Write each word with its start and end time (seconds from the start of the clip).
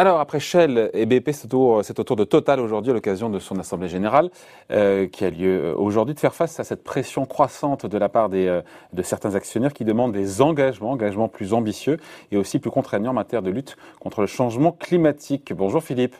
Alors, 0.00 0.20
après 0.20 0.38
Shell 0.38 0.90
et 0.94 1.06
BP, 1.06 1.30
c'est 1.32 1.52
au, 1.54 1.82
tour 1.82 2.14
de 2.14 2.22
Total 2.22 2.60
aujourd'hui 2.60 2.92
à 2.92 2.94
l'occasion 2.94 3.30
de 3.30 3.40
son 3.40 3.58
Assemblée 3.58 3.88
Générale 3.88 4.30
euh, 4.70 5.08
qui 5.08 5.24
a 5.24 5.30
lieu 5.30 5.64
euh, 5.64 5.74
aujourd'hui 5.74 6.14
de 6.14 6.20
faire 6.20 6.36
face 6.36 6.60
à 6.60 6.62
cette 6.62 6.84
pression 6.84 7.26
croissante 7.26 7.84
de 7.84 7.98
la 7.98 8.08
part 8.08 8.28
des, 8.28 8.46
euh, 8.46 8.62
de 8.92 9.02
certains 9.02 9.34
actionnaires 9.34 9.72
qui 9.72 9.84
demandent 9.84 10.12
des 10.12 10.40
engagements, 10.40 10.92
engagements 10.92 11.26
plus 11.26 11.52
ambitieux 11.52 11.96
et 12.30 12.36
aussi 12.36 12.60
plus 12.60 12.70
contraignants 12.70 13.10
en 13.10 13.14
matière 13.14 13.42
de 13.42 13.50
lutte 13.50 13.76
contre 13.98 14.20
le 14.20 14.28
changement 14.28 14.70
climatique. 14.70 15.52
Bonjour 15.52 15.82
Philippe. 15.82 16.14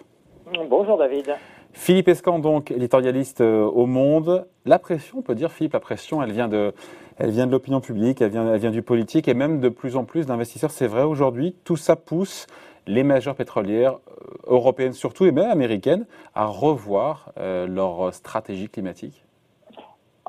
Bonjour 0.68 0.98
David. 0.98 1.36
Philippe 1.72 2.08
Escan, 2.08 2.40
donc 2.40 2.72
éditorialiste 2.72 3.42
au 3.42 3.86
Monde. 3.86 4.48
La 4.66 4.80
pression, 4.80 5.18
on 5.18 5.22
peut 5.22 5.36
dire, 5.36 5.52
Philippe, 5.52 5.74
la 5.74 5.80
pression, 5.80 6.20
elle 6.20 6.32
vient 6.32 6.48
de, 6.48 6.72
elle 7.16 7.30
vient 7.30 7.46
de 7.46 7.52
l'opinion 7.52 7.80
publique, 7.80 8.20
elle 8.22 8.30
vient, 8.30 8.52
elle 8.52 8.58
vient 8.58 8.72
du 8.72 8.82
politique 8.82 9.28
et 9.28 9.34
même 9.34 9.60
de 9.60 9.68
plus 9.68 9.94
en 9.94 10.04
plus 10.04 10.26
d'investisseurs. 10.26 10.72
C'est 10.72 10.88
vrai 10.88 11.04
aujourd'hui, 11.04 11.54
tout 11.62 11.76
ça 11.76 11.94
pousse 11.94 12.48
les 12.88 13.04
majeures 13.04 13.36
pétrolières 13.36 13.98
euh, 14.10 14.54
européennes 14.54 14.94
surtout 14.94 15.26
et 15.26 15.30
même 15.30 15.50
américaines 15.50 16.06
à 16.34 16.46
revoir 16.46 17.32
euh, 17.38 17.66
leur 17.66 18.12
stratégie 18.12 18.68
climatique 18.68 19.22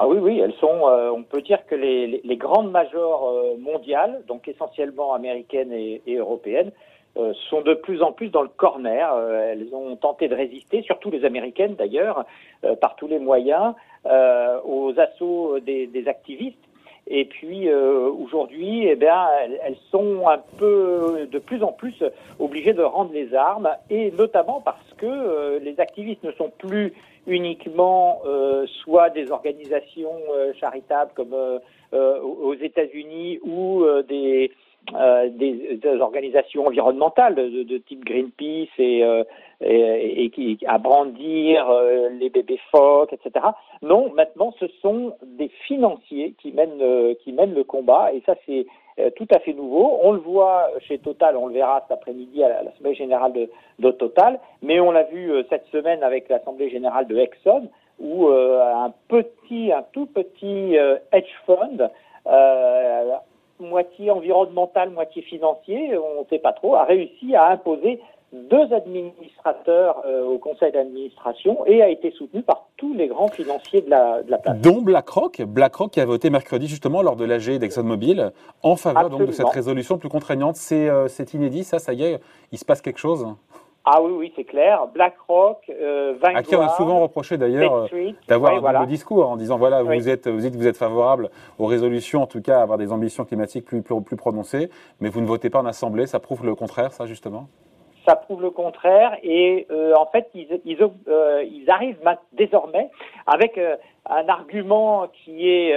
ah 0.02 0.08
oui, 0.08 0.18
oui, 0.18 0.40
elles 0.40 0.54
sont. 0.62 0.88
Euh, 0.88 1.12
on 1.12 1.23
peut 1.23 1.41
dire 1.41 1.66
que 1.66 1.76
les, 1.76 2.38
grandes 2.38 2.72
majors 2.72 3.35
mondiales, 3.59 4.23
donc 4.30 4.48
essentiellement 4.48 5.13
américaines 5.13 5.73
et, 5.73 6.02
européennes, 6.08 6.72
sont 7.49 7.59
de 7.59 7.73
plus 7.73 8.02
en 8.02 8.13
plus 8.13 8.30
dans 8.30 8.44
le 8.44 8.48
corner. 8.48 9.13
elles 9.52 9.76
ont 9.76 9.98
tenté 9.98 10.30
de 10.30 10.35
résister, 10.35 10.84
surtout 10.84 11.12
les 11.12 11.26
américaines 11.26 11.76
d'ailleurs, 11.76 12.23
par 12.80 12.96
tous 12.96 13.07
les 13.07 13.20
moyens, 13.20 13.73
aux 14.05 14.94
assauts 14.98 15.60
des 15.60 16.04
activistes 16.07 16.69
et 17.09 17.26
puis 17.26 17.68
euh, 17.68 18.08
aujourd'hui, 18.12 18.86
eh 18.88 18.95
bien, 18.95 19.27
elles, 19.63 19.77
sont 19.90 20.27
un 20.27 20.38
peu, 20.57 21.27
de 21.29 21.40
plus 21.40 21.63
en 21.63 21.71
plus, 21.71 22.04
obligées 22.38 22.74
de 22.74 22.84
rendre 22.84 23.12
les 23.12 23.34
armes, 23.34 23.70
et 23.90 24.12
notamment 24.12 24.62
parce 24.62 24.93
que 24.98 25.07
euh, 25.07 25.60
les 25.60 25.80
activistes 25.80 26.24
ne 26.24 26.32
sont 26.34 26.52
plus 26.60 26.93
uniquement 27.26 28.21
euh, 28.26 28.65
soit 28.84 29.10
des 29.10 29.32
organisations 29.32 30.13
charitables 30.60 31.12
comme 31.15 31.35
aux 31.91 32.54
États-Unis 32.54 33.40
ou 33.43 33.84
des 34.07 34.52
euh, 34.95 35.29
des, 35.29 35.79
organisations 35.99 36.65
environnementales 36.65 37.35
de, 37.35 37.77
type 37.77 38.05
Greenpeace 38.05 38.70
et, 38.79 39.04
euh, 39.04 39.23
et, 39.62 40.29
qui 40.29 40.57
à 40.65 40.77
brandir 40.77 41.70
euh, 41.70 42.09
les 42.09 42.29
bébés 42.29 42.59
phoques, 42.71 43.13
etc. 43.13 43.46
Non, 43.81 44.12
maintenant 44.13 44.54
ce 44.59 44.68
sont 44.81 45.13
des 45.23 45.49
financiers 45.68 46.34
qui 46.41 46.51
mènent 46.51 47.15
qui 47.23 47.34
mènent 47.34 47.54
le 47.54 47.63
combat 47.63 48.12
et 48.13 48.21
ça 48.26 48.35
c'est 48.46 48.65
tout 49.15 49.27
à 49.34 49.40
fait 49.40 49.54
nouveau. 49.54 49.99
On 50.01 50.12
le 50.12 50.20
voit 50.20 50.70
chez 50.87 50.98
Total, 50.98 51.37
on 51.37 51.48
le 51.48 51.53
verra 51.53 51.81
cet 51.81 51.91
après-midi 51.91 52.43
à 52.43 52.63
l'Assemblée 52.63 52.96
générale 52.96 53.34
de, 53.34 53.49
de, 53.79 53.91
Total, 53.91 54.40
mais 54.62 54.79
on 54.79 54.91
l'a 54.91 55.03
vu 55.03 55.31
cette 55.49 55.65
semaine 55.68 56.03
avec 56.03 56.27
l'Assemblée 56.29 56.70
générale 56.70 57.07
de 57.07 57.18
Exxon, 57.18 57.70
où 57.99 58.27
un 58.27 58.93
petit, 59.07 59.71
un 59.71 59.84
tout 59.93 60.05
petit 60.07 60.76
hedge 61.13 61.31
fund 61.46 61.90
moitié 63.60 64.12
environnemental, 64.12 64.90
moitié 64.90 65.22
financier, 65.22 65.97
on 65.97 66.22
ne 66.22 66.28
sait 66.29 66.40
pas 66.40 66.53
trop, 66.53 66.75
a 66.75 66.84
réussi 66.84 67.35
à 67.35 67.50
imposer 67.50 68.00
deux 68.31 68.72
administrateurs 68.74 70.03
euh, 70.06 70.24
au 70.24 70.38
conseil 70.38 70.72
d'administration 70.72 71.66
et 71.66 71.81
a 71.81 71.90
été 71.90 72.12
soutenu 72.12 72.44
par 72.44 72.68
tous 72.78 72.94
les 72.94 73.07
grands 73.07 73.28
financiers 73.28 73.81
de 73.81 73.90
la, 73.90 74.22
de 74.22 74.30
la 74.30 74.38
place. 74.38 74.57
Dont 74.59 74.81
BlackRock, 74.81 75.41
BlackRock 75.41 75.91
qui 75.91 76.00
a 76.00 76.06
voté 76.06 76.30
mercredi 76.30 76.68
justement 76.68 77.02
lors 77.02 77.16
de 77.16 77.25
l'AG 77.25 77.57
d'ExxonMobil 77.57 78.31
en 78.62 78.75
faveur 78.75 79.09
donc, 79.09 79.25
de 79.25 79.31
cette 79.31 79.50
résolution 79.50 79.97
plus 79.97 80.09
contraignante. 80.09 80.57
Euh, 80.72 81.07
c'est 81.07 81.34
inédit, 81.34 81.63
ça, 81.63 81.80
ça 81.80 81.94
y 81.94 82.03
est, 82.03 82.19
il 82.52 82.59
se 82.59 82.66
passe 82.66 82.81
quelque 82.81 83.00
chose 83.00 83.25
ah 83.92 84.02
oui, 84.04 84.12
oui, 84.16 84.34
c'est 84.36 84.44
clair. 84.44 84.86
BlackRock, 84.94 85.64
euh, 85.70 86.14
Vanguard, 86.22 86.38
À 86.38 86.44
qui 86.44 86.56
on 86.56 86.62
a 86.62 86.70
souvent 86.70 87.00
reproché 87.00 87.38
d'ailleurs 87.38 87.88
euh, 87.92 88.12
d'avoir 88.28 88.54
un 88.54 88.60
voilà. 88.60 88.86
discours 88.86 89.28
en 89.28 89.36
disant 89.36 89.58
voilà, 89.58 89.82
vous, 89.82 90.08
êtes, 90.08 90.28
vous 90.28 90.42
dites 90.42 90.54
que 90.54 90.58
vous 90.60 90.68
êtes 90.68 90.78
favorable 90.78 91.32
aux 91.58 91.66
résolutions, 91.66 92.22
en 92.22 92.28
tout 92.28 92.42
cas 92.42 92.60
à 92.60 92.62
avoir 92.62 92.78
des 92.78 92.92
ambitions 92.92 93.26
climatiques 93.26 93.66
plus, 93.66 93.82
plus, 93.82 94.00
plus 94.04 94.16
prononcées, 94.16 94.70
mais 95.00 95.10
vous 95.10 95.22
ne 95.22 95.26
votez 95.26 95.50
pas 95.50 95.60
en 95.60 95.66
Assemblée. 95.66 96.06
Ça 96.06 96.20
prouve 96.20 96.46
le 96.46 96.54
contraire, 96.54 96.92
ça 96.92 97.08
justement? 97.08 97.48
Ça 98.06 98.16
prouve 98.16 98.44
le 98.44 98.52
contraire 98.52 99.18
et 99.24 99.66
euh, 99.72 99.94
en 99.96 100.06
fait 100.06 100.30
ils, 100.36 100.62
ils, 100.66 100.78
euh, 101.08 101.44
ils 101.44 101.70
arrivent 101.70 101.98
désormais 102.34 102.92
avec 103.26 103.58
euh, 103.58 103.76
un 104.08 104.28
argument 104.30 105.08
qui 105.08 105.50
est 105.50 105.74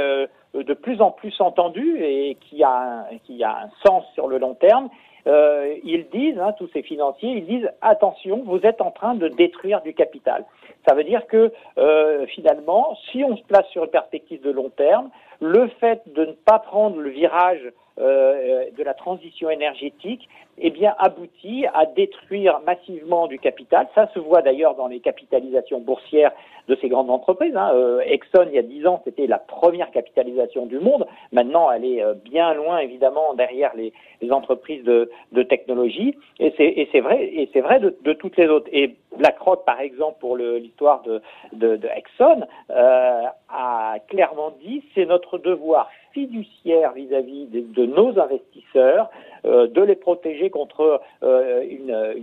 de 0.54 0.74
plus 0.74 1.00
en 1.00 1.10
plus 1.10 1.34
entendu 1.40 2.02
et 2.02 2.36
qui 2.40 2.62
a, 2.62 3.06
qui 3.24 3.42
a 3.42 3.64
un 3.64 3.70
sens 3.86 4.04
sur 4.14 4.28
le 4.28 4.38
long 4.38 4.54
terme 4.54 4.88
euh, 5.26 5.74
ils 5.84 6.06
disent, 6.08 6.38
hein, 6.38 6.52
tous 6.58 6.68
ces 6.72 6.82
financiers, 6.82 7.30
ils 7.30 7.46
disent 7.46 7.70
attention, 7.80 8.42
vous 8.44 8.60
êtes 8.64 8.80
en 8.80 8.90
train 8.90 9.14
de 9.14 9.28
détruire 9.28 9.80
du 9.82 9.94
capital. 9.94 10.44
Ça 10.88 10.94
veut 10.94 11.04
dire 11.04 11.26
que 11.26 11.52
euh, 11.78 12.26
finalement, 12.26 12.96
si 13.10 13.22
on 13.24 13.36
se 13.36 13.42
place 13.44 13.66
sur 13.68 13.84
une 13.84 13.90
perspective 13.90 14.40
de 14.42 14.50
long 14.50 14.70
terme, 14.70 15.10
le 15.40 15.68
fait 15.80 16.02
de 16.06 16.24
ne 16.26 16.32
pas 16.32 16.58
prendre 16.58 16.98
le 16.98 17.10
virage 17.10 17.72
euh, 17.98 18.64
de 18.76 18.82
la 18.82 18.94
transition 18.94 19.50
énergétique, 19.50 20.28
eh 20.62 20.70
bien, 20.70 20.94
aboutit 20.98 21.66
à 21.74 21.86
détruire 21.86 22.60
massivement 22.64 23.26
du 23.26 23.38
capital. 23.38 23.88
Ça 23.94 24.08
se 24.14 24.18
voit 24.18 24.42
d'ailleurs 24.42 24.76
dans 24.76 24.86
les 24.86 25.00
capitalisations 25.00 25.80
boursières 25.80 26.32
de 26.68 26.76
ces 26.80 26.88
grandes 26.88 27.10
entreprises. 27.10 27.56
Hein. 27.56 27.72
Euh, 27.74 28.00
Exxon, 28.00 28.46
il 28.46 28.54
y 28.54 28.58
a 28.58 28.62
dix 28.62 28.86
ans, 28.86 29.02
c'était 29.04 29.26
la 29.26 29.38
première 29.38 29.90
capitalisation 29.90 30.66
du 30.66 30.78
monde. 30.78 31.06
Maintenant, 31.32 31.70
elle 31.70 31.84
est 31.84 32.02
euh, 32.02 32.14
bien 32.14 32.54
loin, 32.54 32.78
évidemment, 32.78 33.34
derrière 33.34 33.72
les, 33.74 33.92
entreprises 34.30 34.84
de, 34.84 35.10
technologie. 35.42 36.16
Et 36.38 36.54
c'est 36.92 37.00
vrai, 37.00 37.80
de, 37.80 38.12
toutes 38.12 38.36
les 38.36 38.46
autres. 38.46 38.68
Et 38.72 38.94
BlackRock, 39.16 39.64
par 39.64 39.80
exemple, 39.80 40.18
pour 40.20 40.36
l'histoire 40.36 41.02
de, 41.02 41.80
Exxon, 41.96 42.46
euh, 42.70 43.22
a 43.48 43.96
clairement 44.08 44.52
dit 44.62 44.84
c'est 44.94 45.06
notre 45.06 45.38
devoir 45.38 45.90
fiduciaire 46.12 46.92
vis-à-vis 46.92 47.46
de, 47.46 47.86
nos 47.86 48.18
investisseurs, 48.20 49.10
de 49.44 49.82
les 49.82 49.96
protéger 49.96 50.50
contre 50.52 51.00
euh, 51.22 51.64
une, 51.68 52.22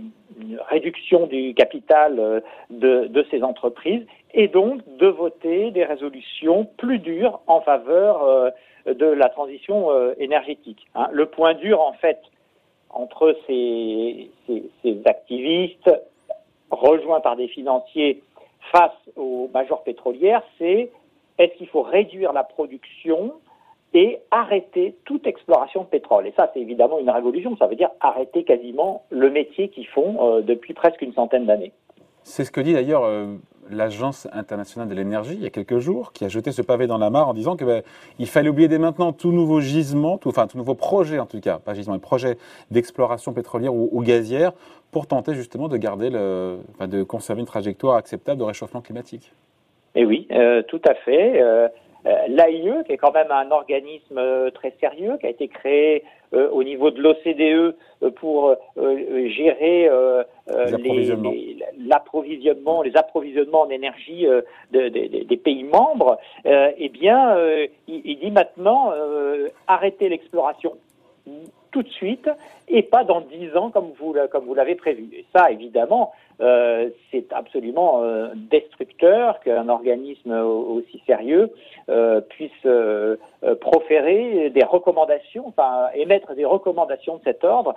réduction 0.68 1.26
du 1.26 1.52
capital 1.54 2.18
euh, 2.18 2.40
de, 2.70 3.26
ces 3.30 3.42
entreprises 3.42 4.06
et 4.32 4.48
donc 4.48 4.80
de 4.96 5.06
voter 5.06 5.70
des 5.70 5.84
résolutions 5.84 6.64
plus 6.78 6.98
dures 6.98 7.40
en 7.46 7.60
faveur 7.60 8.52
de 8.86 9.06
la 9.06 9.28
transition 9.28 9.90
énergétique. 10.18 10.86
Hein. 10.94 11.08
Le 11.12 11.26
point 11.26 11.54
dur, 11.54 11.80
en 11.80 11.92
fait, 11.94 12.20
entre 12.90 13.36
ces, 13.46 14.30
ces 14.46 15.00
activistes 15.04 15.90
rejoints 16.70 17.20
par 17.20 17.36
des 17.36 17.48
financiers 17.48 18.22
face 18.72 18.96
aux 19.16 19.50
majors 19.52 19.82
pétrolières, 19.82 20.42
c'est 20.58 20.90
est-ce 21.38 21.54
qu'il 21.54 21.68
faut 21.68 21.82
réduire 21.82 22.32
la 22.32 22.44
production 22.44 23.32
et 23.94 24.20
arrêter 24.30 24.94
toute 25.04 25.26
exploration 25.26 25.82
de 25.82 25.86
pétrole. 25.86 26.26
Et 26.26 26.32
ça, 26.36 26.50
c'est 26.54 26.60
évidemment 26.60 26.98
une 26.98 27.10
révolution. 27.10 27.56
Ça 27.56 27.66
veut 27.66 27.76
dire 27.76 27.90
arrêter 28.00 28.44
quasiment 28.44 29.04
le 29.10 29.30
métier 29.30 29.68
qu'ils 29.68 29.88
font 29.88 30.16
euh, 30.20 30.42
depuis 30.42 30.74
presque 30.74 31.02
une 31.02 31.12
centaine 31.12 31.46
d'années. 31.46 31.72
C'est 32.22 32.44
ce 32.44 32.52
que 32.52 32.60
dit 32.60 32.74
d'ailleurs 32.74 33.04
euh, 33.04 33.34
l'Agence 33.70 34.28
internationale 34.32 34.88
de 34.88 34.94
l'énergie 34.94 35.34
il 35.34 35.42
y 35.42 35.46
a 35.46 35.50
quelques 35.50 35.78
jours, 35.78 36.12
qui 36.12 36.24
a 36.24 36.28
jeté 36.28 36.52
ce 36.52 36.62
pavé 36.62 36.86
dans 36.86 36.98
la 36.98 37.10
mare 37.10 37.28
en 37.28 37.34
disant 37.34 37.56
qu'il 37.56 37.66
ben, 37.66 37.82
fallait 38.26 38.48
oublier 38.48 38.68
dès 38.68 38.78
maintenant 38.78 39.12
tout 39.12 39.32
nouveau 39.32 39.60
gisement, 39.60 40.18
tout, 40.18 40.28
enfin 40.28 40.46
tout 40.46 40.58
nouveau 40.58 40.74
projet 40.74 41.18
en 41.18 41.26
tout 41.26 41.40
cas, 41.40 41.58
pas 41.58 41.74
gisement, 41.74 41.94
mais 41.94 42.00
projet 42.00 42.36
d'exploration 42.70 43.32
pétrolière 43.32 43.74
ou, 43.74 44.02
gazière 44.02 44.52
pour 44.92 45.06
tenter 45.06 45.34
justement 45.34 45.68
de 45.68 45.76
garder 45.76 46.10
le, 46.10 46.58
enfin, 46.74 46.88
de 46.88 47.02
conserver 47.02 47.40
une 47.40 47.46
trajectoire 47.46 47.96
acceptable 47.96 48.38
de 48.38 48.44
réchauffement 48.44 48.80
climatique. 48.80 49.32
Et 49.94 50.04
oui, 50.04 50.28
euh, 50.30 50.62
tout 50.62 50.80
à 50.86 50.94
fait. 50.94 51.42
Euh, 52.06 52.26
L'AIE, 52.28 52.84
qui 52.86 52.92
est 52.92 52.96
quand 52.96 53.12
même 53.12 53.30
un 53.30 53.50
organisme 53.50 54.18
euh, 54.18 54.50
très 54.50 54.74
sérieux, 54.80 55.18
qui 55.18 55.26
a 55.26 55.30
été 55.30 55.48
créé 55.48 56.02
euh, 56.32 56.48
au 56.50 56.62
niveau 56.64 56.90
de 56.90 57.00
l'OCDE 57.00 57.76
pour 58.16 58.56
gérer 58.76 59.90
l'approvisionnement, 61.78 62.82
les, 62.82 62.96
approvisionnements 62.96 63.62
en 63.62 63.70
énergie 63.70 64.26
des 64.70 65.40
pays 65.42 65.64
membres, 65.64 66.18
eh 66.46 66.88
bien, 66.88 67.36
il, 67.88 68.00
il, 68.04 68.18
dit 68.18 68.30
maintenant 68.30 68.92
arrêter 69.66 70.08
l'exploration 70.08 70.76
tout 71.70 71.82
de 71.82 71.88
suite 71.88 72.28
et 72.68 72.82
pas 72.82 73.04
dans 73.04 73.20
dix 73.20 73.56
ans 73.56 73.70
comme 73.70 73.92
vous, 73.98 74.14
comme 74.30 74.44
vous 74.44 74.54
l'avez 74.54 74.74
prévu. 74.74 75.08
Et 75.12 75.24
ça, 75.34 75.50
évidemment, 75.50 76.12
euh, 76.40 76.88
c'est 77.10 77.32
absolument 77.32 78.02
euh, 78.02 78.28
destructeur 78.34 79.40
qu'un 79.40 79.68
organisme 79.68 80.32
aussi 80.32 81.02
sérieux 81.06 81.50
euh, 81.88 82.20
puisse 82.20 82.50
proférer 83.60 84.50
des 84.50 84.64
recommandations, 84.64 85.48
enfin 85.48 85.88
émettre 85.94 86.34
des 86.34 86.44
recommandations 86.44 87.16
de 87.16 87.22
cet 87.24 87.44
ordre. 87.44 87.74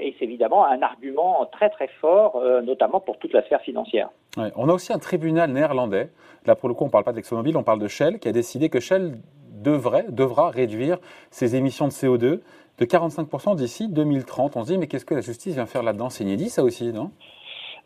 et 0.00 0.14
c'est 0.18 0.24
évidemment 0.24 0.64
un 0.64 0.82
argument 0.82 1.46
très 1.52 1.70
très 1.70 1.88
fort, 2.00 2.42
notamment 2.62 3.00
pour 3.00 3.18
toute 3.18 3.32
la 3.32 3.42
sphère 3.42 3.60
financière. 3.60 4.08
On 4.56 4.68
a 4.68 4.72
aussi 4.72 4.92
un 4.92 4.98
tribunal 4.98 5.50
néerlandais. 5.50 6.10
Là, 6.46 6.54
pour 6.54 6.68
le 6.68 6.74
coup, 6.74 6.84
on 6.84 6.86
ne 6.86 6.92
parle 6.92 7.04
pas 7.04 7.12
d'ExxonMobil, 7.12 7.56
on 7.56 7.62
parle 7.62 7.80
de 7.80 7.88
Shell, 7.88 8.18
qui 8.18 8.28
a 8.28 8.32
décidé 8.32 8.68
que 8.68 8.80
Shell 8.80 9.18
devrait, 9.62 10.06
devra 10.08 10.50
réduire 10.50 10.98
ses 11.30 11.56
émissions 11.56 11.86
de 11.86 11.92
CO2 11.92 12.40
de 12.78 12.84
45% 12.84 13.56
d'ici 13.56 13.88
2030. 13.88 14.56
On 14.56 14.64
se 14.64 14.72
dit, 14.72 14.78
mais 14.78 14.86
qu'est-ce 14.86 15.04
que 15.04 15.14
la 15.14 15.20
justice 15.20 15.54
vient 15.54 15.66
faire 15.66 15.82
là-dedans? 15.82 16.10
C'est 16.10 16.24
inédit, 16.24 16.48
ça 16.48 16.62
aussi, 16.62 16.92
non? 16.92 17.10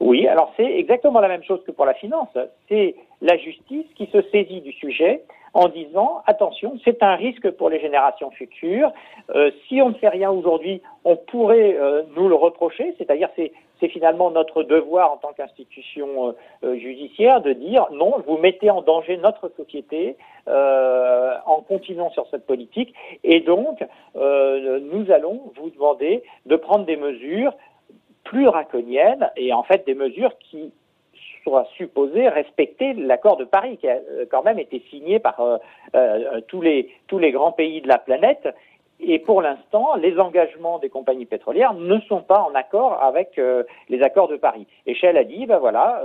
Oui, 0.00 0.26
alors 0.26 0.52
c'est 0.56 0.64
exactement 0.64 1.20
la 1.20 1.28
même 1.28 1.44
chose 1.44 1.60
que 1.64 1.70
pour 1.70 1.86
la 1.86 1.94
finance. 1.94 2.28
C'est 2.68 2.96
la 3.20 3.36
justice 3.38 3.86
qui 3.94 4.06
se 4.06 4.20
saisit 4.32 4.60
du 4.60 4.72
sujet 4.72 5.22
en 5.54 5.68
disant 5.68 6.22
attention, 6.26 6.78
c'est 6.84 7.02
un 7.02 7.14
risque 7.14 7.50
pour 7.50 7.68
les 7.68 7.80
générations 7.80 8.30
futures. 8.30 8.92
Euh, 9.34 9.50
si 9.68 9.82
on 9.82 9.90
ne 9.90 9.94
fait 9.94 10.08
rien 10.08 10.30
aujourd'hui, 10.30 10.82
on 11.04 11.16
pourrait 11.16 11.76
euh, 11.76 12.02
nous 12.16 12.28
le 12.28 12.34
reprocher, 12.34 12.94
c'est-à-dire 12.98 13.28
c'est 13.36 13.52
c'est 13.80 13.88
finalement 13.88 14.30
notre 14.30 14.62
devoir 14.62 15.10
en 15.10 15.16
tant 15.16 15.32
qu'institution 15.32 16.36
euh, 16.62 16.76
judiciaire 16.78 17.40
de 17.40 17.52
dire 17.52 17.88
non, 17.90 18.14
vous 18.28 18.38
mettez 18.38 18.70
en 18.70 18.80
danger 18.80 19.16
notre 19.16 19.48
société 19.56 20.16
en 20.46 21.60
continuant 21.62 22.10
sur 22.10 22.26
cette 22.30 22.46
politique, 22.46 22.92
et 23.22 23.40
donc 23.40 23.84
nous 24.14 25.10
allons 25.12 25.52
vous 25.56 25.70
demander 25.70 26.24
de 26.46 26.56
prendre 26.56 26.84
des 26.84 26.96
mesures 26.96 27.54
plus 28.24 28.44
draconiennes 28.44 29.30
et 29.36 29.52
en 29.52 29.62
fait 29.62 29.86
des 29.86 29.94
mesures 29.94 30.36
qui 30.38 30.72
soit 31.42 31.66
supposé 31.76 32.28
respecter 32.28 32.94
l'accord 32.94 33.36
de 33.36 33.44
Paris, 33.44 33.78
qui 33.78 33.88
a 33.88 33.96
euh, 33.96 34.24
quand 34.30 34.42
même 34.42 34.58
été 34.58 34.82
signé 34.90 35.18
par 35.18 35.40
euh, 35.40 35.58
euh, 35.94 36.40
tous, 36.48 36.62
les, 36.62 36.88
tous 37.06 37.18
les 37.18 37.32
grands 37.32 37.52
pays 37.52 37.80
de 37.80 37.88
la 37.88 37.98
planète. 37.98 38.48
Et 39.02 39.18
pour 39.18 39.42
l'instant, 39.42 39.96
les 39.96 40.18
engagements 40.18 40.78
des 40.78 40.88
compagnies 40.88 41.26
pétrolières 41.26 41.74
ne 41.74 41.98
sont 42.00 42.22
pas 42.22 42.40
en 42.40 42.54
accord 42.54 43.02
avec 43.02 43.40
les 43.88 44.02
accords 44.02 44.28
de 44.28 44.36
Paris. 44.36 44.66
Et 44.86 44.94
Shell 44.94 45.16
a 45.16 45.24
dit, 45.24 45.46
ben 45.46 45.58
voilà, 45.58 46.02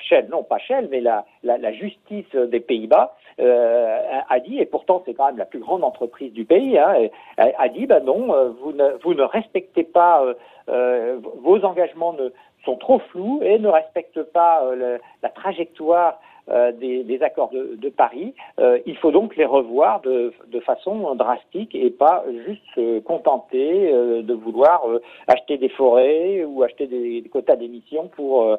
Shell, 0.00 0.28
non 0.28 0.42
pas 0.42 0.58
Shell, 0.58 0.88
mais 0.90 1.00
la, 1.00 1.24
la, 1.44 1.56
la 1.56 1.72
justice 1.72 2.34
des 2.34 2.60
Pays-Bas 2.60 3.14
a 3.38 4.40
dit, 4.40 4.58
et 4.58 4.66
pourtant 4.66 5.02
c'est 5.06 5.14
quand 5.14 5.26
même 5.26 5.38
la 5.38 5.44
plus 5.44 5.60
grande 5.60 5.84
entreprise 5.84 6.32
du 6.32 6.44
pays, 6.44 6.78
hein, 6.78 7.08
a, 7.38 7.68
dit, 7.68 7.86
ben 7.86 8.04
non, 8.04 8.52
vous 8.60 8.72
ne, 8.72 8.96
vous 9.02 9.14
ne 9.14 9.22
respectez 9.22 9.84
pas 9.84 10.24
vos 10.66 11.64
engagements 11.64 12.12
ne, 12.12 12.30
sont 12.66 12.76
trop 12.76 12.98
flous 12.98 13.40
et 13.42 13.58
ne 13.58 13.68
respectent 13.68 14.24
pas 14.24 14.62
euh, 14.64 14.98
la 15.22 15.28
trajectoire 15.30 16.20
euh, 16.50 16.72
des, 16.72 17.22
accords 17.22 17.50
de, 17.50 17.88
Paris. 17.88 18.34
Euh, 18.58 18.78
il 18.86 18.96
faut 18.98 19.10
donc 19.10 19.36
les 19.36 19.44
revoir 19.44 20.00
de, 20.00 20.32
façon 20.64 21.14
drastique 21.14 21.74
et 21.74 21.90
pas 21.90 22.24
juste 22.46 22.62
se 22.74 22.98
contenter 23.00 23.92
de 23.92 24.34
vouloir 24.34 24.82
acheter 25.28 25.58
des 25.58 25.68
forêts 25.68 26.44
ou 26.44 26.62
acheter 26.62 26.86
des, 26.86 27.22
quotas 27.30 27.56
d'émissions 27.56 28.08
pour 28.08 28.58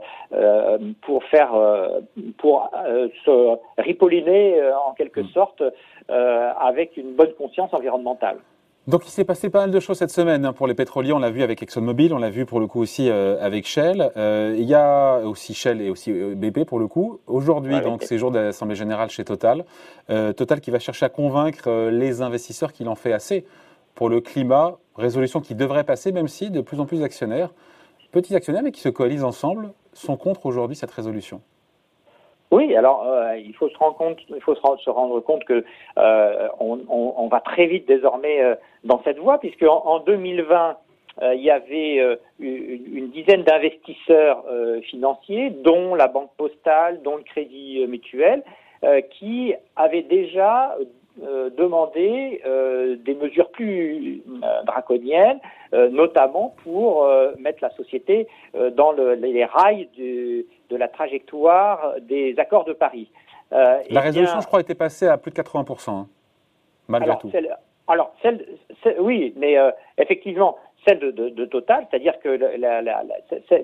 pour 1.01 1.23
faire 1.25 1.51
pour 2.37 2.69
se 3.25 3.57
ripolliner 3.77 4.61
en 4.87 4.93
quelque 4.93 5.21
mmh. 5.21 5.27
sorte 5.29 5.63
avec 6.07 6.97
une 6.97 7.13
bonne 7.13 7.33
conscience 7.33 7.73
environnementale. 7.73 8.37
Donc 8.87 9.05
il 9.05 9.09
s'est 9.09 9.25
passé 9.25 9.49
pas 9.49 9.59
mal 9.59 9.71
de 9.71 9.79
choses 9.81 9.97
cette 9.97 10.11
semaine 10.11 10.45
hein, 10.45 10.53
pour 10.53 10.65
les 10.65 10.73
pétroliers. 10.73 11.11
On 11.11 11.19
l'a 11.19 11.29
vu 11.29 11.43
avec 11.43 11.61
ExxonMobil, 11.61 12.13
on 12.13 12.19
l'a 12.19 12.29
vu 12.29 12.45
pour 12.45 12.61
le 12.61 12.67
coup 12.67 12.79
aussi 12.79 13.09
euh, 13.09 13.37
avec 13.41 13.67
Shell. 13.67 14.13
Euh, 14.15 14.55
il 14.57 14.63
y 14.63 14.73
a 14.73 15.19
aussi 15.19 15.53
Shell 15.53 15.81
et 15.81 15.89
aussi 15.89 16.09
euh, 16.13 16.35
BP 16.35 16.63
pour 16.63 16.79
le 16.79 16.87
coup. 16.87 17.19
Aujourd'hui, 17.27 17.81
donc 17.81 18.03
c'est 18.03 18.17
jour 18.17 18.31
de 18.31 18.39
l'Assemblée 18.39 18.77
générale 18.77 19.09
chez 19.09 19.25
Total. 19.25 19.65
Total 20.07 20.61
qui 20.61 20.71
va 20.71 20.79
chercher 20.79 21.05
à 21.05 21.09
convaincre 21.09 21.89
les 21.89 22.21
investisseurs 22.21 22.71
qu'il 22.71 22.87
en 22.87 22.95
fait 22.95 23.11
assez 23.11 23.45
pour 23.93 24.07
le 24.07 24.21
climat. 24.21 24.77
Résolution 24.95 25.41
qui 25.41 25.53
devrait 25.53 25.83
passer, 25.83 26.13
même 26.13 26.29
si 26.29 26.49
de 26.49 26.61
plus 26.61 26.79
en 26.79 26.85
plus 26.85 27.01
d'actionnaires, 27.01 27.53
petits 28.13 28.37
actionnaires 28.37 28.63
mais 28.63 28.71
qui 28.71 28.79
se 28.79 28.89
coalisent 28.89 29.25
ensemble, 29.25 29.73
sont 29.91 30.15
contre 30.15 30.45
aujourd'hui 30.45 30.77
cette 30.77 30.91
résolution. 30.91 31.41
Oui, 32.49 32.75
alors 32.75 33.03
euh, 33.05 33.35
il 33.37 33.53
faut 33.55 33.67
se 33.67 33.77
rendre 33.77 33.97
compte, 33.97 34.19
il 34.29 34.41
faut 34.41 34.55
se 34.55 34.89
rendre 34.89 35.19
compte 35.19 35.43
que 35.43 35.65
euh, 35.97 36.47
on, 36.59 36.79
on, 36.87 37.13
on, 37.17 37.27
va 37.27 37.41
très 37.41 37.65
vite 37.65 37.87
désormais 37.87 38.41
euh, 38.41 38.55
dans 38.85 39.01
cette 39.03 39.19
voie, 39.19 39.37
puisque 39.37 39.63
en, 39.63 39.83
en 39.85 39.99
2020 39.99 40.77
euh, 41.23 41.35
il 41.35 41.41
y 41.41 41.51
avait 41.51 42.17
une, 42.39 42.79
une, 42.93 43.09
dizaine 43.09 43.43
d'investisseurs 43.43 44.45
financiers, 44.83 45.49
dont 45.49 45.95
la 45.95 46.07
banque 46.07 46.31
postale, 46.37 47.01
dont 47.01 47.17
le 47.17 47.23
crédit 47.23 47.85
mutuel, 47.87 48.43
qui 49.09 49.55
avaient 49.75 50.03
déjà 50.03 50.77
demandé 51.57 52.41
des 53.03 53.15
mesures 53.15 53.49
plus 53.49 54.21
draconiennes, 54.65 55.39
notamment 55.71 56.55
pour 56.63 57.07
mettre 57.39 57.59
la 57.61 57.69
société 57.71 58.27
dans 58.75 58.91
le, 58.91 59.15
les 59.15 59.45
rails 59.45 59.87
du 59.95 60.45
de 60.69 60.75
la 60.75 60.87
trajectoire 60.87 61.95
des 62.01 62.35
accords 62.37 62.65
de 62.65 62.73
Paris. 62.73 63.09
Euh, 63.53 63.79
la 63.89 64.01
résolution, 64.01 64.41
je 64.41 64.47
crois, 64.47 64.61
était 64.61 64.75
passée 64.75 65.07
à 65.07 65.17
plus 65.17 65.31
de 65.31 65.37
80%, 65.37 65.89
hein, 65.89 66.07
malgré 66.87 67.11
alors, 67.11 67.21
tout. 67.21 67.31
alors, 67.87 68.13
celle, 68.21 68.45
oui, 68.99 69.33
mais 69.37 69.57
euh, 69.57 69.71
effectivement, 69.97 70.57
celle 70.85 70.99
de, 70.99 71.45
Total, 71.45 71.87
c'est-à-dire 71.89 72.19
que 72.19 72.29
la, 72.29 73.03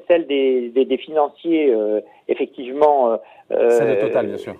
celle 0.08 0.28
des, 0.28 0.70
des, 0.70 0.98
financiers, 0.98 1.74
euh, 1.74 2.02
effectivement. 2.28 3.18
celle 3.50 3.96
de 3.96 4.02
Total, 4.02 4.28
bien 4.28 4.38
sûr. 4.38 4.56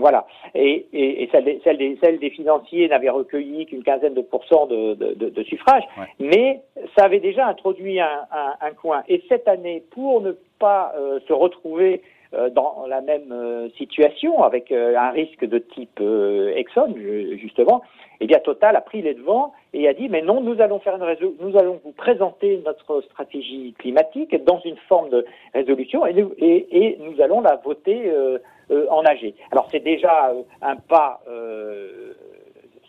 Voilà. 0.00 0.26
Et, 0.54 0.86
et, 0.92 1.28
celle, 1.30 1.44
des, 1.44 1.60
celle, 1.62 1.78
des, 1.78 1.98
celle, 2.02 2.18
des, 2.18 2.30
financiers 2.30 2.88
n'avait 2.88 3.10
recueilli 3.10 3.66
qu'une 3.66 3.84
quinzaine 3.84 4.14
de 4.14 4.22
pourcents 4.22 4.66
de, 4.66 4.94
de 4.94 5.42
suffrages, 5.44 5.84
mais 6.18 6.60
ça 6.96 7.04
avait 7.04 7.20
déjà 7.20 7.46
introduit 7.46 8.00
un, 8.00 8.26
un, 8.32 8.54
un, 8.60 8.72
coin. 8.72 9.02
Et 9.08 9.22
cette 9.28 9.48
année, 9.48 9.82
pour 9.90 10.20
ne 10.20 10.32
pas 10.58 10.92
euh, 10.96 11.18
se 11.26 11.32
retrouver 11.32 12.02
euh, 12.34 12.48
dans 12.50 12.84
la 12.88 13.00
même 13.00 13.32
euh, 13.32 13.68
situation 13.70 14.44
avec 14.44 14.70
un 14.70 15.10
risque 15.10 15.44
de 15.44 15.58
type 15.58 16.00
Exxon 16.54 16.94
justement, 17.40 17.82
eh 18.20 18.26
bien 18.26 18.38
Total 18.38 18.76
a 18.76 18.80
pris 18.80 19.02
les 19.02 19.14
devants 19.14 19.52
et 19.72 19.88
a 19.88 19.94
dit 19.94 20.08
mais 20.08 20.22
non 20.22 20.40
nous 20.40 20.60
allons 20.60 20.78
faire 20.78 20.94
une 20.96 21.34
nous 21.40 21.56
allons 21.56 21.80
vous 21.84 21.92
présenter 21.92 22.62
notre 22.64 23.00
stratégie 23.02 23.74
climatique 23.78 24.36
dans 24.44 24.60
une 24.60 24.76
forme 24.88 25.08
de 25.08 25.24
résolution 25.54 26.06
et 26.06 26.12
nous, 26.12 26.32
et, 26.38 26.66
et 26.70 26.98
nous 27.00 27.20
allons 27.20 27.40
la 27.40 27.56
voter 27.56 28.12
en 28.90 29.04
AG. 29.04 29.34
Alors 29.50 29.68
c'est 29.70 29.80
déjà 29.80 30.32
un 30.62 30.76
pas 30.76 31.20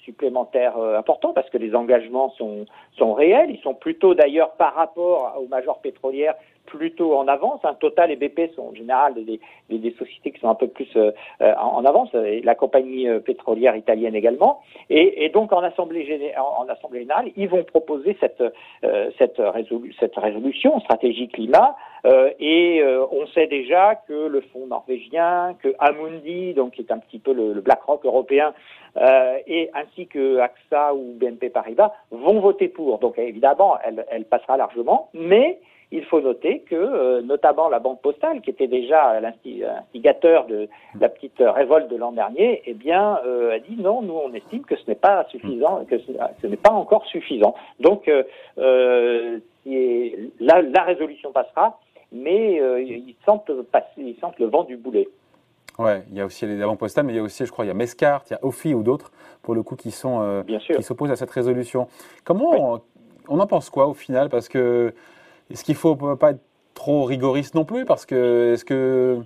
supplémentaire 0.03 0.77
important 0.77 1.33
parce 1.33 1.49
que 1.49 1.57
les 1.57 1.75
engagements 1.75 2.29
sont, 2.31 2.65
sont 2.97 3.13
réels. 3.13 3.51
Ils 3.51 3.61
sont 3.61 3.73
plutôt 3.73 4.13
d'ailleurs 4.13 4.51
par 4.53 4.73
rapport 4.75 5.35
aux 5.39 5.47
majors 5.47 5.79
pétrolières 5.79 6.35
plutôt 6.65 7.15
en 7.15 7.27
avance. 7.27 7.59
Un 7.63 7.73
Total 7.73 8.11
et 8.11 8.15
BP 8.15 8.53
sont 8.55 8.69
en 8.69 8.73
général 8.73 9.15
des, 9.15 9.39
des, 9.69 9.91
sociétés 9.91 10.31
qui 10.31 10.39
sont 10.39 10.49
un 10.49 10.55
peu 10.55 10.67
plus 10.67 10.87
euh, 10.95 11.11
euh, 11.41 11.53
en 11.55 11.83
avance, 11.85 12.13
et 12.13 12.41
la 12.41 12.55
compagnie 12.55 13.07
euh, 13.07 13.19
pétrolière 13.19 13.75
italienne 13.75 14.15
également. 14.15 14.61
Et, 14.89 15.25
et 15.25 15.29
donc 15.29 15.51
en 15.51 15.59
assemblée, 15.59 16.05
générale, 16.05 16.41
en, 16.57 16.67
assemblée 16.69 17.01
générale, 17.01 17.31
ils 17.35 17.49
vont 17.49 17.63
proposer 17.63 18.15
cette, 18.19 18.43
cette, 19.17 19.37
résolu 19.37 19.93
cette 19.99 20.15
résolution 20.15 20.79
stratégie 20.79 21.27
climat. 21.27 21.75
et 22.39 22.83
on 23.11 23.27
sait 23.27 23.47
déjà 23.47 23.95
que 24.07 24.27
le 24.27 24.41
fonds 24.41 24.67
norvégien, 24.67 25.55
que 25.61 25.73
Amundi, 25.79 26.53
donc 26.53 26.71
qui 26.73 26.81
est 26.81 26.91
un 26.91 26.99
petit 26.99 27.19
peu 27.19 27.33
le, 27.33 27.53
le 27.53 27.61
BlackRock 27.61 28.05
européen, 28.05 28.53
et 28.95 29.69
ainsi 29.73 30.07
que 30.07 30.39
AXA 30.39 30.93
ou 30.93 31.13
BNP 31.13 31.49
Paribas 31.49 31.93
vont 32.11 32.39
voter 32.39 32.67
pour. 32.67 32.99
Donc 32.99 33.17
évidemment, 33.17 33.77
elle, 33.83 34.05
elle 34.09 34.25
passera 34.25 34.57
largement, 34.57 35.09
mais 35.13 35.59
il 35.91 36.05
faut 36.05 36.21
noter 36.21 36.59
que, 36.61 36.75
euh, 36.75 37.21
notamment 37.21 37.67
la 37.67 37.79
Banque 37.79 38.01
postale, 38.01 38.41
qui 38.41 38.49
était 38.49 38.67
déjà 38.67 39.19
l'instigateur 39.19 40.45
de 40.47 40.69
la 40.99 41.09
petite 41.09 41.39
révolte 41.39 41.89
de 41.89 41.97
l'an 41.97 42.13
dernier, 42.13 42.61
eh 42.65 42.73
bien, 42.73 43.19
euh, 43.25 43.55
a 43.55 43.59
dit 43.59 43.75
non, 43.77 44.01
nous 44.01 44.13
on 44.13 44.33
estime 44.33 44.63
que 44.63 44.77
ce 44.77 44.87
n'est 44.87 44.95
pas 44.95 45.25
suffisant, 45.29 45.83
que 45.85 45.99
ce, 45.99 46.47
n'est 46.47 46.55
pas 46.55 46.71
encore 46.71 47.05
suffisant. 47.07 47.55
Donc, 47.79 48.07
euh, 48.07 49.39
la, 50.39 50.61
la, 50.61 50.83
résolution 50.83 51.33
passera, 51.33 51.77
mais 52.13 52.55
ils 52.81 53.15
sentent 53.25 53.51
passer, 53.71 53.87
ils 53.97 54.17
sentent 54.19 54.39
le 54.39 54.47
vent 54.47 54.63
du 54.63 54.77
boulet. 54.77 55.07
Ouais, 55.79 56.03
il 56.11 56.17
y 56.17 56.21
a 56.21 56.25
aussi 56.25 56.45
les 56.45 56.57
banques 56.57 56.79
postales, 56.79 57.05
mais 57.05 57.13
il 57.13 57.15
y 57.15 57.19
a 57.19 57.23
aussi, 57.23 57.45
je 57.45 57.51
crois, 57.51 57.65
il 57.65 57.69
y 57.69 57.71
a 57.71 57.73
Mescart, 57.73 58.23
il 58.29 58.33
y 58.33 58.35
a 58.35 58.39
Ophi 58.43 58.73
ou 58.73 58.83
d'autres, 58.83 59.11
pour 59.41 59.55
le 59.55 59.63
coup, 59.63 59.75
qui 59.75 59.91
sont 59.91 60.43
qui 60.45 60.83
s'opposent 60.83 61.11
à 61.11 61.15
cette 61.15 61.31
résolution. 61.31 61.87
Comment 62.23 62.75
on, 62.75 62.81
on, 63.29 63.39
en 63.39 63.47
pense 63.47 63.69
quoi 63.69 63.87
au 63.87 63.93
final? 63.93 64.29
Parce 64.29 64.47
que 64.49 64.93
est-ce 65.49 65.63
qu'il 65.63 65.75
faut 65.75 65.95
pas 65.95 66.31
être 66.31 66.41
trop 66.73 67.03
rigoriste 67.03 67.55
non 67.55 67.65
plus? 67.65 67.85
Parce 67.85 68.05
que 68.05 68.53
est-ce 68.53 68.65
que 68.65 69.23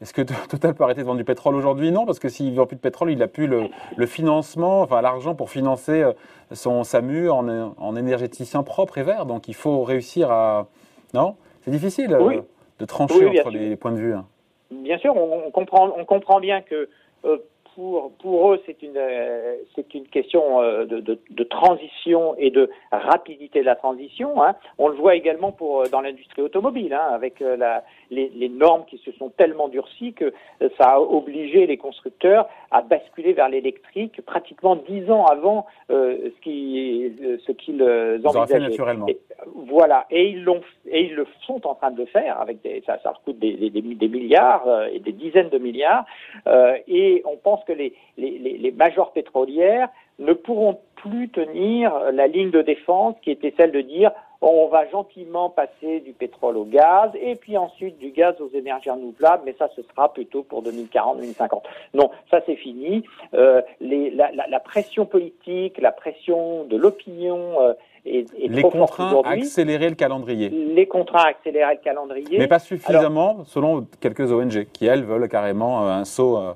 est-ce 0.00 0.12
que 0.12 0.22
Total 0.48 0.74
peut 0.74 0.84
arrêter 0.84 1.00
de 1.00 1.06
vendre 1.06 1.18
du 1.18 1.24
pétrole 1.24 1.54
aujourd'hui? 1.54 1.90
Non, 1.90 2.04
parce 2.06 2.18
que 2.18 2.28
s'il 2.28 2.50
ne 2.50 2.56
vend 2.56 2.66
plus 2.66 2.76
de 2.76 2.80
pétrole, 2.80 3.10
il 3.10 3.18
n'a 3.18 3.28
plus 3.28 3.46
le, 3.46 4.06
financement, 4.06 4.82
enfin 4.82 5.00
l'argent 5.00 5.34
pour 5.34 5.50
financer 5.50 6.02
euh, 6.02 6.12
son 6.52 6.84
SAMU 6.84 7.30
en, 7.30 7.74
en 7.76 7.96
énergéticien 7.96 8.62
propre 8.62 8.98
et 8.98 9.02
vert. 9.02 9.26
Donc 9.26 9.48
il 9.48 9.54
faut 9.54 9.82
réussir 9.82 10.30
à. 10.30 10.66
Non? 11.14 11.36
C'est 11.62 11.70
difficile 11.70 12.12
euh, 12.12 12.42
de 12.78 12.84
trancher 12.84 13.26
entre 13.26 13.50
les, 13.50 13.76
points 13.76 13.92
de 13.92 13.96
vue. 13.96 14.14
Hein. 14.14 14.26
Bien 14.70 14.98
sûr, 14.98 15.16
on, 15.16 15.50
comprend, 15.50 15.92
on 15.96 16.04
comprend 16.04 16.40
bien 16.40 16.60
que 16.60 16.88
euh, 17.24 17.38
pour, 17.76 18.10
pour 18.22 18.52
eux, 18.52 18.60
c'est 18.64 18.82
une, 18.82 18.96
euh, 18.96 19.56
c'est 19.74 19.94
une 19.94 20.08
question 20.08 20.62
euh, 20.62 20.86
de, 20.86 21.00
de, 21.00 21.18
de, 21.28 21.44
transition 21.44 22.34
et 22.38 22.50
de 22.50 22.70
rapidité 22.90 23.60
de 23.60 23.66
la 23.66 23.76
transition. 23.76 24.42
Hein. 24.42 24.56
On 24.78 24.88
le 24.88 24.94
voit 24.94 25.14
également 25.14 25.52
pour, 25.52 25.86
dans 25.90 26.00
l'industrie 26.00 26.40
automobile, 26.40 26.94
hein, 26.94 27.08
avec 27.12 27.40
la, 27.40 27.84
les, 28.10 28.30
les, 28.34 28.48
normes 28.48 28.86
qui 28.86 28.96
se 28.98 29.12
sont 29.12 29.28
tellement 29.28 29.68
durcies 29.68 30.14
que 30.14 30.32
ça 30.78 30.92
a 30.94 31.00
obligé 31.00 31.66
les 31.66 31.76
constructeurs 31.76 32.48
à 32.70 32.80
basculer 32.80 33.34
vers 33.34 33.50
l'électrique 33.50 34.22
pratiquement 34.22 34.76
dix 34.76 35.10
ans 35.10 35.26
avant 35.26 35.66
euh, 35.90 36.30
ce 36.34 36.40
qu'ils 36.40 37.38
ce 37.46 37.52
qu'ils 37.52 37.82
envisageaient. 37.82 38.70
naturellement. 38.70 39.06
Et, 39.06 39.18
voilà, 39.54 40.06
et 40.10 40.30
ils 40.30 40.42
l'ont 40.42 40.62
et 40.90 41.04
ils 41.06 41.14
le 41.14 41.26
sont 41.46 41.66
en 41.66 41.74
train 41.74 41.90
de 41.90 41.98
le 41.98 42.06
faire 42.06 42.40
avec 42.40 42.62
des, 42.62 42.82
ça, 42.86 42.98
ça 43.02 43.12
coûte 43.24 43.38
des, 43.38 44.08
milliards 44.08 44.66
et 44.92 44.98
des 44.98 45.12
dizaines 45.12 45.48
de 45.48 45.58
milliards. 45.58 46.04
Euh, 46.46 46.76
et 46.88 47.22
on 47.24 47.36
pense 47.36 47.64
que 47.64 47.72
les, 47.72 47.94
les, 48.16 48.38
les, 48.38 48.72
majors 48.72 49.12
pétrolières 49.12 49.88
ne 50.18 50.32
pourront 50.32 50.78
plus 50.96 51.28
tenir 51.28 51.92
la 52.12 52.26
ligne 52.26 52.50
de 52.50 52.62
défense 52.62 53.16
qui 53.22 53.30
était 53.30 53.54
celle 53.56 53.72
de 53.72 53.80
dire 53.80 54.10
on 54.40 54.68
va 54.68 54.86
gentiment 54.88 55.50
passer 55.50 56.00
du 56.00 56.12
pétrole 56.12 56.56
au 56.56 56.64
gaz 56.64 57.10
et 57.20 57.36
puis 57.36 57.56
ensuite 57.56 57.98
du 57.98 58.10
gaz 58.10 58.40
aux 58.40 58.50
énergies 58.50 58.90
renouvelables, 58.90 59.42
mais 59.46 59.54
ça 59.58 59.68
ce 59.74 59.82
sera 59.82 60.12
plutôt 60.12 60.42
pour 60.42 60.62
2040-2050. 60.62 61.62
Non, 61.94 62.10
ça 62.30 62.40
c'est 62.46 62.56
fini. 62.56 63.02
Euh, 63.34 63.62
les, 63.80 64.10
la, 64.10 64.30
la, 64.32 64.46
la, 64.46 64.60
pression 64.60 65.06
politique, 65.06 65.78
la 65.78 65.92
pression 65.92 66.64
de 66.64 66.76
l'opinion 66.76 67.60
euh, 67.60 67.72
est, 68.06 68.26
est, 68.38 68.48
les 68.48 68.62
contraints 68.62 69.22
à 69.24 69.30
accélérer 69.30 69.88
le 69.88 69.94
calendrier. 69.94 70.48
Les 70.48 70.86
contraints 70.86 71.24
accélérer 71.24 71.74
le 71.74 71.80
calendrier. 71.82 72.38
Mais 72.38 72.46
pas 72.46 72.58
suffisamment, 72.58 73.30
Alors, 73.30 73.46
selon 73.46 73.86
quelques 74.00 74.32
ONG 74.32 74.66
qui 74.72 74.86
elles 74.86 75.04
veulent 75.04 75.28
carrément 75.28 75.86
euh, 75.86 75.90
un 75.90 76.04
saut. 76.04 76.38
Euh, 76.38 76.52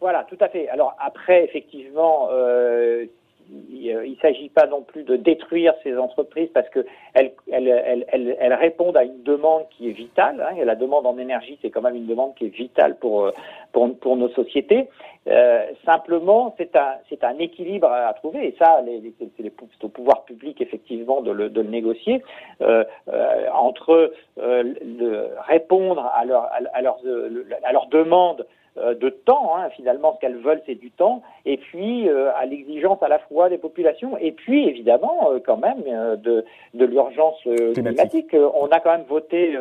voilà, 0.00 0.24
tout 0.24 0.38
à 0.40 0.48
fait. 0.48 0.68
Alors 0.68 0.96
après, 0.98 1.44
effectivement, 1.44 2.28
euh, 2.32 3.06
il 3.70 4.10
ne 4.10 4.16
s'agit 4.16 4.48
pas 4.48 4.66
non 4.66 4.82
plus 4.82 5.02
de 5.02 5.16
détruire 5.16 5.74
ces 5.82 5.96
entreprises 5.96 6.48
parce 6.54 6.68
qu'elles 6.70 6.86
elles, 7.14 7.32
elles, 7.50 8.06
elles, 8.08 8.36
elles, 8.38 8.54
répondent 8.54 8.96
à 8.96 9.04
une 9.04 9.22
demande 9.22 9.64
qui 9.70 9.88
est 9.88 9.92
vitale. 9.92 10.40
Hein, 10.40 10.56
et 10.56 10.64
la 10.64 10.74
demande 10.74 11.06
en 11.06 11.18
énergie, 11.18 11.58
c'est 11.62 11.70
quand 11.70 11.82
même 11.82 11.96
une 11.96 12.06
demande 12.06 12.34
qui 12.34 12.46
est 12.46 12.54
vitale 12.54 12.96
pour, 12.96 13.30
pour 13.72 14.16
nos 14.16 14.28
sociétés. 14.30 14.88
Euh, 15.28 15.66
simplement, 15.84 16.54
c'est 16.58 16.74
un, 16.76 17.38
équilibre 17.38 17.88
à, 17.88 18.12
trouver. 18.14 18.48
Et 18.48 18.56
ça, 18.58 18.80
c'est 19.36 19.84
au 19.84 19.88
pouvoir 19.88 20.24
public, 20.24 20.60
effectivement, 20.60 21.20
de 21.20 21.30
le, 21.30 21.48
de 21.48 21.60
le 21.60 21.68
négocier 21.68 22.22
euh, 22.60 22.84
euh, 23.08 23.46
entre 23.54 24.12
euh, 24.38 24.62
le, 24.62 25.28
répondre 25.46 26.10
à, 26.14 26.24
leur, 26.24 26.48
à, 26.52 26.82
leurs, 26.82 26.98
à 27.62 27.72
leurs 27.72 27.86
demandes 27.86 28.40
euh, 28.40 28.44
de 28.76 29.08
temps. 29.10 29.56
Hein. 29.56 29.68
Finalement, 29.70 30.14
ce 30.14 30.20
qu'elles 30.20 30.38
veulent, 30.38 30.62
c'est 30.66 30.74
du 30.74 30.90
temps. 30.90 31.22
Et 31.44 31.56
puis, 31.56 32.08
euh, 32.08 32.30
à 32.36 32.46
l'exigence 32.46 33.02
à 33.02 33.08
la 33.08 33.18
fois 33.18 33.48
des 33.48 33.58
populations, 33.58 34.16
et 34.18 34.32
puis, 34.32 34.68
évidemment, 34.68 35.30
euh, 35.30 35.38
quand 35.44 35.58
même, 35.58 35.82
de, 36.16 36.44
de 36.74 36.84
l'urgence 36.84 37.40
climatique. 37.74 38.34
On 38.54 38.68
a 38.68 38.80
quand 38.80 38.92
même 38.92 39.06
voté, 39.08 39.56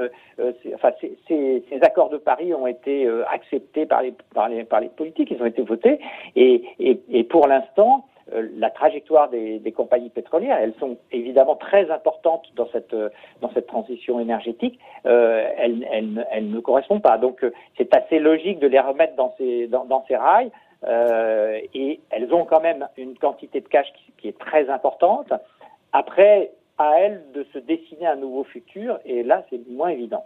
enfin, 0.74 0.92
ces, 1.28 1.64
accords 1.82 2.10
de 2.10 2.18
Paris 2.18 2.54
ont 2.54 2.68
été 2.68 3.10
acceptés 3.32 3.86
par 3.86 4.02
les, 4.02 4.14
par, 4.34 4.50
les, 4.50 4.64
par 4.64 4.80
les 4.80 4.90
politiques, 4.90 5.32
ils 5.32 5.42
ont 5.42 5.46
été 5.46 5.62
votés. 5.62 6.00
Et, 6.36 6.64
et, 6.80 7.00
et 7.12 7.24
pour 7.24 7.48
l'instant, 7.48 8.06
euh, 8.06 8.11
la 8.32 8.70
trajectoire 8.70 9.30
des, 9.30 9.60
des, 9.60 9.72
compagnies 9.72 10.10
pétrolières. 10.10 10.58
Elles 10.60 10.74
sont 10.80 10.98
évidemment 11.12 11.56
très 11.56 11.90
importantes 11.92 12.46
dans 12.56 12.68
cette 12.72 12.96
dans 13.42 13.52
cette 13.54 13.68
transition 13.68 14.20
énergétique. 14.20 14.80
Euh, 15.06 15.48
elles, 15.58 15.88
elles, 15.92 16.28
elles, 16.32 16.50
ne 16.50 16.60
correspondent 16.60 17.02
pas. 17.02 17.18
Donc 17.18 17.44
euh, 17.44 17.52
c'est 17.78 17.96
assez 17.96 18.20
logique 18.20 18.60
de 18.60 18.68
les 18.68 18.80
remettre 18.80 19.16
dans 19.16 19.34
ces 19.38 19.68
dans, 19.68 19.86
dans 19.86 20.06
ces 20.08 20.16
rails. 20.16 20.52
Euh, 20.84 21.60
et 21.76 22.00
elles 22.10 22.34
ont 22.34 22.46
quand 22.46 22.62
même 22.62 22.88
une 22.98 23.16
quantité 23.18 23.62
de 23.62 23.68
cash 23.68 23.88
qui, 23.94 24.12
qui 24.18 24.28
est 24.30 24.40
très 24.40 24.70
importante. 24.70 25.32
Après, 25.94 26.52
à 26.78 27.00
elles 27.00 27.24
de 27.34 27.46
se 27.54 27.60
dessiner 27.60 28.08
un 28.08 28.16
nouveau 28.16 28.44
futur. 28.44 29.00
Et 29.06 29.24
là, 29.24 29.44
c'est 29.50 29.62
moins 29.70 29.90
évident. 29.90 30.26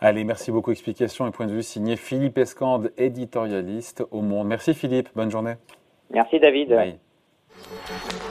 Allez, 0.00 0.24
merci 0.24 0.52
beaucoup. 0.52 0.70
Explication 0.70 1.26
et 1.26 1.30
point 1.30 1.46
de 1.46 1.52
vue 1.52 1.62
signé 1.62 1.96
Philippe 1.96 2.38
Escande, 2.38 2.92
éditorialiste 2.98 4.04
au 4.10 4.20
Monde. 4.20 4.46
Merci 4.46 4.74
Philippe. 4.74 5.08
Bonne 5.14 5.30
journée. 5.30 5.54
Merci 6.10 6.38
David. 6.38 6.72
Oui. 6.72 6.98
Thank 7.60 8.22
you. 8.22 8.27